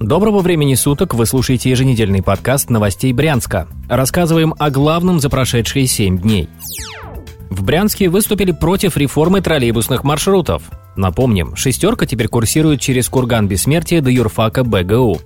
[0.00, 3.66] Доброго времени суток, вы слушаете еженедельный подкаст новостей Брянска.
[3.88, 6.48] Рассказываем о главном за прошедшие 7 дней.
[7.50, 10.62] В Брянске выступили против реформы троллейбусных маршрутов.
[10.94, 15.18] Напомним, «шестерка» теперь курсирует через Курган Бессмертия до юрфака БГУ.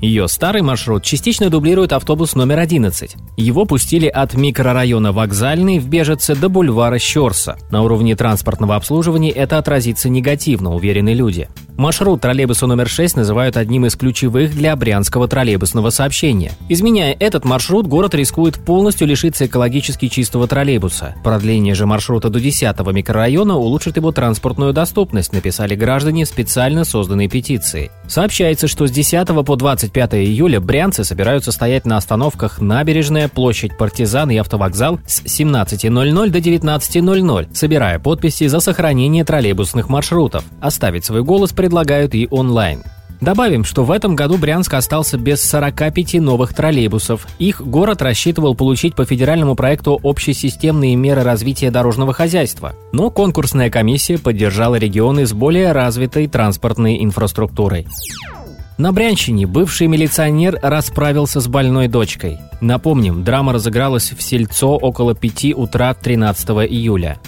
[0.00, 3.16] Ее старый маршрут частично дублирует автобус номер 11.
[3.36, 7.58] Его пустили от микрорайона Вокзальный в Бежице до бульвара Щерса.
[7.70, 11.48] На уровне транспортного обслуживания это отразится негативно, уверены люди.
[11.76, 16.52] Маршрут троллейбуса номер 6 называют одним из ключевых для брянского троллейбусного сообщения.
[16.68, 21.14] Изменяя этот маршрут, город рискует полностью лишиться экологически чистого троллейбуса.
[21.24, 27.28] Продление же маршрута до 10 микрорайона улучшит его транспортную доступность, написали граждане в специально созданной
[27.28, 27.90] петиции.
[28.06, 29.56] Сообщается, что с 10 по
[29.90, 36.38] 25 июля брянцы собираются стоять на остановках Набережная, площадь Партизан и автовокзал с 17.00 до
[36.38, 40.44] 19.00, собирая подписи за сохранение троллейбусных маршрутов.
[40.60, 42.82] Оставить свой голос пред предлагают и онлайн.
[43.20, 47.28] Добавим, что в этом году Брянск остался без 45 новых троллейбусов.
[47.38, 52.72] Их город рассчитывал получить по федеральному проекту «Общесистемные меры развития дорожного хозяйства».
[52.92, 57.86] Но конкурсная комиссия поддержала регионы с более развитой транспортной инфраструктурой.
[58.80, 62.38] На Брянщине бывший милиционер расправился с больной дочкой.
[62.62, 67.18] Напомним, драма разыгралась в Сельцо около 5 утра 13 июля.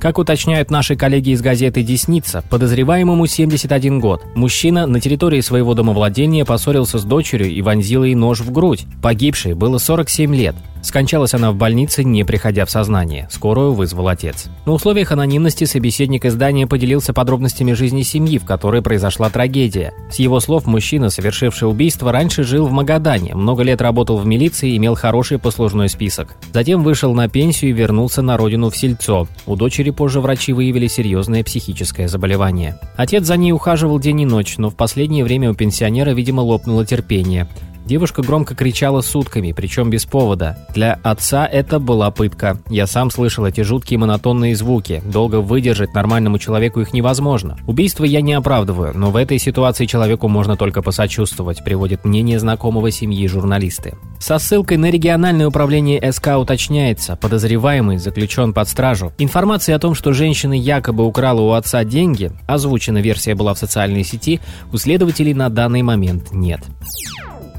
[0.00, 4.22] Как уточняют наши коллеги из газеты «Десница», подозреваемому 71 год.
[4.34, 8.86] Мужчина на территории своего домовладения поссорился с дочерью и вонзил ей нож в грудь.
[9.02, 10.56] Погибшей было 47 лет.
[10.82, 13.28] Скончалась она в больнице, не приходя в сознание.
[13.30, 14.46] Скорую вызвал отец.
[14.66, 19.94] На условиях анонимности собеседник издания поделился подробностями жизни семьи, в которой произошла трагедия.
[20.10, 24.72] С его слов, мужчина, совершивший убийство, раньше жил в Магадане, много лет работал в милиции
[24.72, 26.36] и имел хороший послужной список.
[26.52, 29.28] Затем вышел на пенсию и вернулся на родину в Сельцо.
[29.46, 32.78] У дочери позже врачи выявили серьезное психическое заболевание.
[32.96, 36.84] Отец за ней ухаживал день и ночь, но в последнее время у пенсионера, видимо, лопнуло
[36.84, 37.46] терпение.
[37.84, 40.56] Девушка громко кричала сутками, причем без повода.
[40.74, 42.58] Для отца это была пытка.
[42.68, 45.02] Я сам слышал эти жуткие монотонные звуки.
[45.04, 47.58] Долго выдержать нормальному человеку их невозможно.
[47.66, 52.90] Убийство я не оправдываю, но в этой ситуации человеку можно только посочувствовать, приводит мнение знакомого
[52.90, 53.94] семьи журналисты.
[54.20, 59.12] Со ссылкой на региональное управление СК уточняется, подозреваемый заключен под стражу.
[59.18, 64.04] Информации о том, что женщина якобы украла у отца деньги, озвучена версия была в социальной
[64.04, 64.40] сети,
[64.72, 66.60] у следователей на данный момент нет.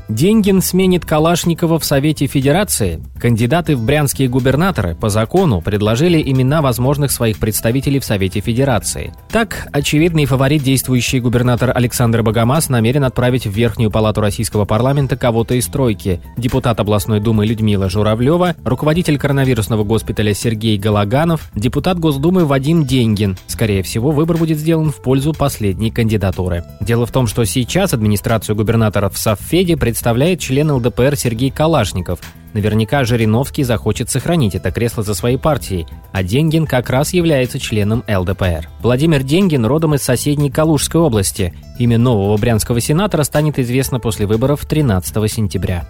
[0.09, 3.01] Деньгин сменит Калашникова в Совете Федерации.
[3.19, 9.13] Кандидаты в брянские губернаторы по закону предложили имена возможных своих представителей в Совете Федерации.
[9.31, 15.55] Так, очевидный фаворит действующий губернатор Александр Богомаз намерен отправить в Верхнюю палату российского парламента кого-то
[15.55, 16.19] из тройки.
[16.37, 23.37] Депутат областной думы Людмила Журавлева, руководитель коронавирусного госпиталя Сергей Галаганов, депутат Госдумы Вадим Деньгин.
[23.47, 26.65] Скорее всего, выбор будет сделан в пользу последней кандидатуры.
[26.81, 32.19] Дело в том, что сейчас администрацию губернаторов в Совфеде представляет член ЛДПР Сергей Калашников.
[32.53, 38.03] Наверняка Жириновский захочет сохранить это кресло за своей партией, а Денгин как раз является членом
[38.07, 38.69] ЛДПР.
[38.81, 41.53] Владимир Денгин родом из соседней Калужской области.
[41.77, 45.87] Имя нового брянского сенатора станет известно после выборов 13 сентября.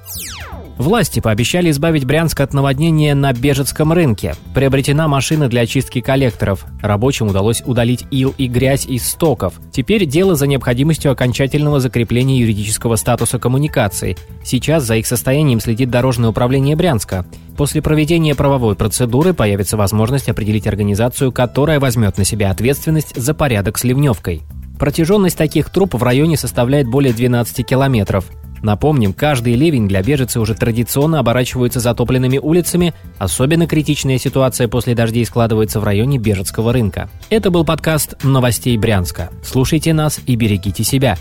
[0.84, 4.36] Власти пообещали избавить Брянск от наводнения на Бежецком рынке.
[4.54, 6.66] Приобретена машина для очистки коллекторов.
[6.82, 9.54] Рабочим удалось удалить ил и грязь из стоков.
[9.72, 14.18] Теперь дело за необходимостью окончательного закрепления юридического статуса коммуникаций.
[14.44, 17.26] Сейчас за их состоянием следит Дорожное управление Брянска.
[17.56, 23.78] После проведения правовой процедуры появится возможность определить организацию, которая возьмет на себя ответственность за порядок
[23.78, 24.42] с ливневкой.
[24.84, 28.26] Протяженность таких труб в районе составляет более 12 километров.
[28.62, 32.94] Напомним, каждый ливень для бежицы уже традиционно оборачивается затопленными улицами.
[33.18, 37.10] Особенно критичная ситуация после дождей складывается в районе Бежецкого рынка.
[37.30, 39.30] Это был подкаст новостей Брянска.
[39.42, 41.18] Слушайте нас и берегите себя.